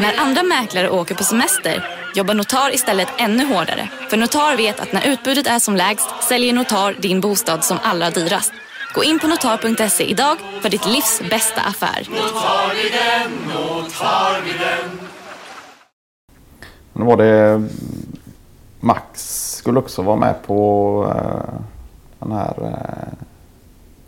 [0.00, 1.84] När andra mäklare åker på semester
[2.14, 3.88] jobbar Notar istället ännu hårdare.
[4.10, 8.10] För Notar vet att när utbudet är som lägst säljer Notar din bostad som allra
[8.10, 8.52] dyrast.
[8.94, 12.08] Gå in på notar.se idag för ditt livs bästa affär.
[16.92, 17.68] Nu var det
[18.80, 21.60] Max skulle också vara med på eh,
[22.18, 23.26] den här eh,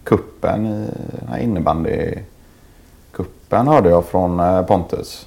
[0.08, 0.88] kuppen i
[1.28, 5.26] här innebandykuppen hörde jag från eh, Pontus.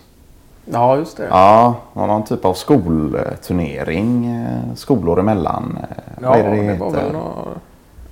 [0.66, 1.28] Ja, just det.
[1.30, 5.78] Ja, någon typ av skolturnering eh, skolor emellan.
[5.82, 5.86] Eh,
[6.22, 7.48] Ja, Vad är det det, det var väl något...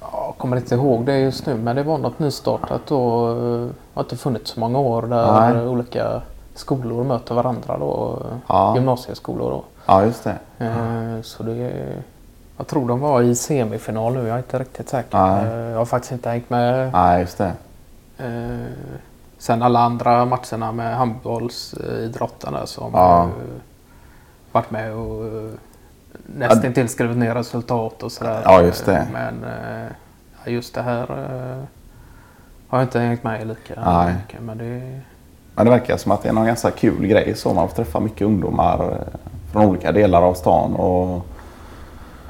[0.01, 2.81] Ja, jag kommer inte ihåg det just nu, men det var något nystartat.
[2.87, 3.69] Det har
[4.03, 5.67] inte funnits så många år där Nej.
[5.67, 6.21] olika
[6.55, 8.19] skolor möter varandra då.
[8.47, 8.75] Ja.
[8.75, 9.63] Gymnasieskolor då.
[9.85, 10.35] Ja, just det.
[11.23, 11.71] Så det...
[12.59, 15.17] Jag tror de var i semifinal nu, jag är inte riktigt säker.
[15.17, 15.45] Nej.
[15.45, 16.91] Eh, Jag har faktiskt inte hängt med.
[16.93, 17.51] Nej, just det.
[18.17, 18.65] Eh,
[19.37, 23.23] Sen alla andra matcherna med handbollsidrotten där som Ja.
[23.23, 23.29] eh,
[24.51, 25.25] varit med och
[26.25, 28.41] nästintill skrivit ner resultat och sådär.
[28.45, 29.07] Ja, just det.
[29.13, 29.45] Men
[30.45, 31.07] ja, just det här
[32.67, 34.13] har jag inte hängt med i lika Nej.
[34.13, 34.41] mycket.
[34.41, 34.99] Men det,
[35.55, 37.99] Men det verkar som att det är någon ganska kul grej så man får träffa
[37.99, 38.97] mycket ungdomar
[39.51, 40.75] från olika delar av stan.
[40.75, 41.25] Och,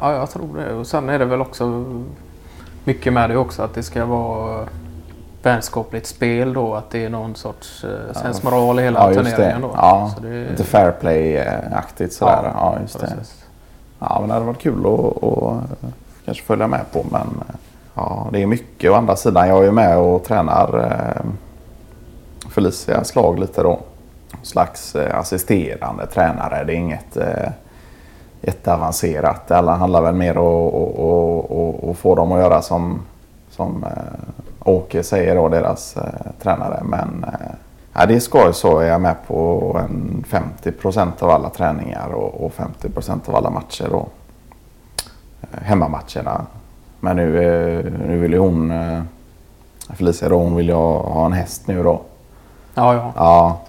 [0.01, 0.73] ja, jag tror det.
[0.73, 1.85] Och sen är det väl också
[2.83, 4.65] mycket med det också att det ska vara
[5.43, 6.75] vänskapligt spel då.
[6.75, 9.67] Att det är någon sorts eh, sensmoral i hela ja, just turneringen det.
[9.67, 9.73] då.
[9.75, 12.51] Ja, Så det- lite fair play-aktigt sådär.
[12.53, 13.07] Ja, just det.
[13.07, 13.45] precis.
[13.99, 15.91] Ja, men det hade varit kul att, att
[16.25, 17.05] kanske följa med på.
[17.11, 17.55] Men eh,
[17.93, 18.91] ja, det är mycket.
[18.91, 21.31] Å andra sidan, jag är ju med och tränar eh,
[22.49, 23.79] Felicias lag lite då.
[24.43, 26.63] Slags eh, assisterande tränare.
[26.63, 27.49] Det är inget eh,
[28.41, 29.47] jätteavancerat.
[29.47, 32.99] Det handlar väl mer om att- få dem att göra som,
[33.49, 36.03] som eh, Åke säger då, deras eh,
[36.41, 36.79] tränare.
[36.83, 37.51] Men eh,
[37.93, 42.07] ja, det är skoj så är jag med på en 50 procent av alla träningar
[42.09, 43.87] och, och 50 procent av alla matcher.
[43.91, 44.07] Då.
[45.41, 46.45] Eh, Hemmamatcherna.
[46.99, 49.01] Men nu, eh, nu vill ju hon, eh,
[49.89, 52.01] Felicia då, hon vill ju ha ha en häst nu då.
[52.75, 53.11] Ja, ja.
[53.15, 53.59] Ja.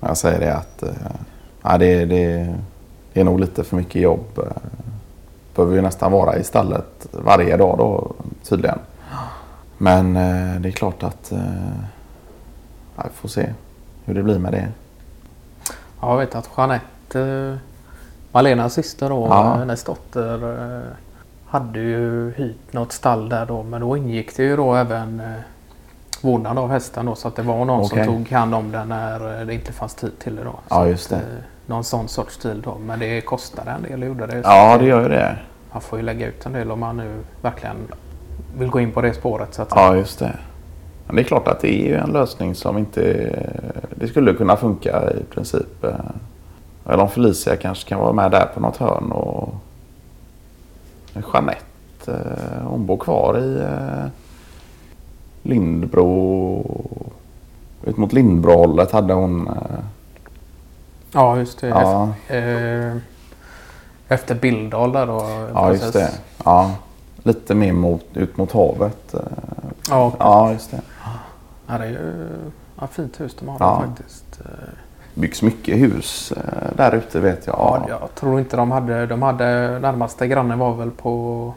[0.00, 0.82] Jag säger det att
[1.62, 2.54] ja, det, det,
[3.14, 4.38] det är nog lite för mycket jobb.
[4.38, 4.44] eh.
[5.54, 8.12] Behöver ju nästan vara i stallet varje dag då
[8.48, 8.78] tydligen.
[9.78, 11.38] Men eh, det är klart att eh,
[12.96, 13.46] ja, vi får se
[14.04, 14.68] hur det blir med det.
[16.00, 17.58] Ja, Jag vet att Jeanette,
[18.32, 19.54] Malenas syster då, Ja.
[19.54, 20.82] hennes dotter,
[21.46, 23.62] hade ju hyrt något stall där då.
[23.62, 25.22] Men då ingick det ju då även
[26.22, 27.14] vårdnad av hästen då.
[27.14, 28.04] Så att det var någon Okej.
[28.04, 30.54] som tog hand om den när det inte fanns tid till det då.
[30.68, 31.26] Ja, just att, det.
[31.26, 32.78] eh, Någon sån sorts stil då.
[32.86, 34.32] Men det kostade en del, gjorde det.
[34.42, 35.38] Så Ja, att, det gör ju det.
[35.72, 37.76] Man får ju lägga ut en del om man nu verkligen
[38.58, 39.82] vill gå in på det spåret så att säga.
[39.86, 40.36] Ja, just det.
[41.06, 43.02] Men det är klart att det är ju en lösning som inte...
[43.94, 45.84] Det skulle kunna funka i princip.
[45.84, 45.90] eh.
[46.86, 49.54] Eller om Felicia kanske kan vara med där på något hörn och...
[51.32, 54.06] Jeanette, eh, hon bor kvar i eh,
[55.42, 56.64] Lindbro.
[57.84, 59.48] Ut mot Lindbrohållet hade hon...
[61.14, 61.68] Ja, just det.
[61.68, 62.96] Ja, Eh,
[64.08, 65.48] Efter Billdal där då.
[65.54, 66.10] ja, just det.
[66.44, 66.70] Ja,
[67.22, 69.14] lite mer mot, ut mot havet.
[69.14, 69.20] eh.
[69.90, 70.80] Ja, Ja, just det.
[71.66, 72.26] Ja, det är ju
[72.80, 73.80] ja, fint hus de har Ja.
[73.80, 74.40] där faktiskt.
[74.40, 74.68] Eh,
[75.14, 76.32] byggs mycket hus
[76.76, 77.56] där ute vet jag.
[77.58, 79.06] Ja, jag tror inte de hade...
[79.06, 81.54] De hade närmaste grannen var väl på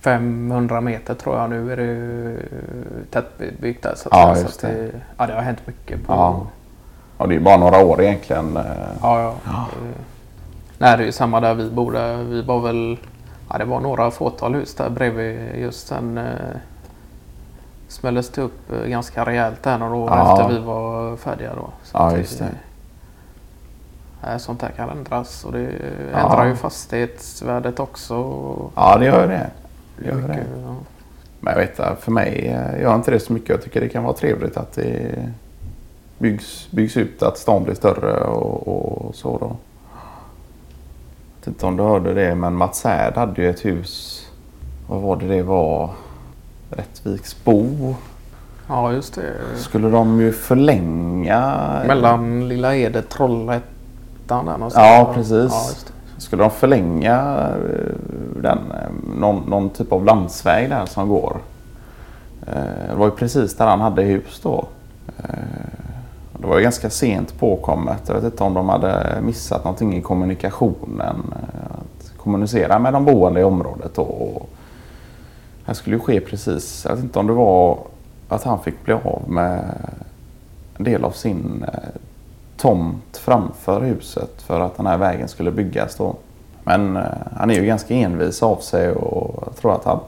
[0.00, 1.50] 500 meter tror jag.
[1.50, 2.38] Nu är det ju
[3.10, 3.94] tättbebyggt där.
[3.96, 4.90] Så att Ja, så att det.
[5.16, 6.06] Ja, det har hänt mycket.
[6.06, 6.46] På, Ja.
[7.18, 8.56] Ja, det är bara några år egentligen.
[8.56, 8.62] eh.
[9.02, 9.34] ja.
[9.44, 9.66] ja.
[9.82, 9.88] Det,
[10.78, 12.22] nej, det är ju samma där vi bor.
[12.24, 12.98] Vi var väl...
[13.50, 15.38] Ja, det var några fåtal hus där bredvid.
[15.60, 16.24] Just sen eh,
[17.88, 20.32] smälldes det upp eh, ganska rejält där några år Ja.
[20.40, 21.68] efter vi var färdiga då.
[21.82, 22.48] Så Ja, just det.
[24.22, 25.70] Nej, sånt här kan ändras och det
[26.12, 26.18] Ja.
[26.18, 28.14] ändrar ju fastighetsvärdet också.
[28.74, 29.50] Ja, det gör det.
[29.98, 30.60] det, gör Mycket, det.
[30.62, 30.74] ja.
[31.40, 33.48] Men jag vet för mig eh, gör inte det så mycket.
[33.48, 35.12] Jag tycker det kan vara trevligt att det
[36.18, 38.68] byggs, byggs ut, att stan blir större och,
[39.06, 39.46] och så då.
[39.46, 44.24] Jag vet inte om du hörde det, men Mats Härd hade ju ett hus.
[44.88, 45.90] Vad var det det var?
[46.70, 47.94] Rättviksbo.
[48.68, 49.32] ja, just det.
[49.56, 51.82] Skulle de ju förlänga.
[51.86, 54.86] Mellan Lilla Ede, Trollhättan där någonstans.
[54.86, 55.52] Ja, precis.
[55.52, 55.92] Ja.
[56.18, 57.94] Skulle de förlänga eh,
[58.42, 61.36] den, eh, någon, någon typ av landsväg där som går.
[62.46, 64.66] Eh, Det var ju precis där han hade hus då.
[66.48, 68.02] Det var ju ganska sent påkommet.
[68.06, 71.32] Jag vet inte om de hade missat någonting i kommunikationen.
[71.32, 74.02] Eh, att kommunicera med de boende i området då.
[74.02, 74.48] Och
[75.58, 77.78] Det här skulle ju ske precis, jag vet inte om det var
[78.28, 79.74] att han fick bli av med
[80.76, 82.00] en del av sin eh,
[82.56, 86.16] tomt framför huset för att den här vägen skulle byggas då.
[86.64, 87.02] Men eh,
[87.36, 90.00] han är ju ganska envis av sig och jag tror att han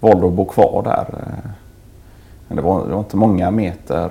[0.00, 1.14] valde att bo kvar där.
[2.48, 4.10] Men det var, det var inte många meter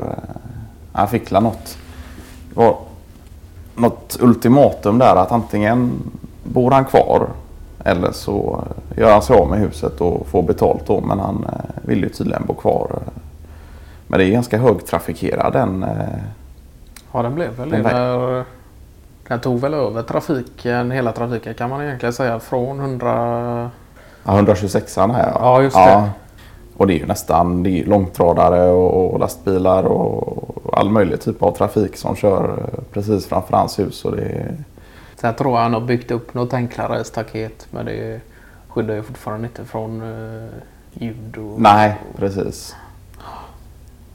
[0.94, 1.78] eh, Han fick la något,
[2.50, 2.76] det var
[3.76, 5.92] något ultimatum där att antingen
[6.44, 7.28] bor han kvar
[7.86, 8.64] eller så
[8.98, 11.02] gör han sig av med huset och får betalt då.
[11.02, 13.00] Men han eh, vill ju tydligen bo kvar.
[14.08, 15.84] Men det är ganska högtrafikerad den.
[15.84, 15.90] eh,
[17.14, 17.76] Ja, den blev väl det.
[17.78, 18.44] Den när-
[19.28, 23.72] Den tog väl över trafiken, hela trafiken kan man egentligen säga från 100...
[24.26, 26.10] Ja, 126 här Ja, just det.
[26.78, 31.52] Och det är ju nästan det är långtradare och lastbilar och all möjlig typ av
[31.52, 34.06] trafik som kör eh, precis framför hans hus.
[34.06, 34.56] Och det är,
[35.16, 38.22] Sen tror jag han har byggt upp något enklare staket men det
[38.68, 40.50] skyddar ju fortfarande inte från uh,
[40.94, 41.62] ljud och...
[41.62, 42.76] nej, precis.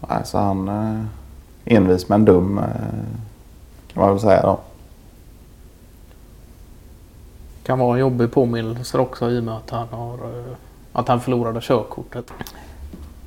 [0.09, 1.05] Nej, så han eh,
[1.65, 2.65] envis men dum eh,
[3.93, 4.61] kan man väl säga då.
[7.63, 10.55] Kan vara en jobbig påminnelse också i och med att han, har, eh,
[10.93, 12.33] att han förlorade körkortet.